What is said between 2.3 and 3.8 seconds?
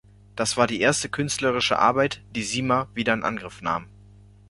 die Sima wieder in Angriff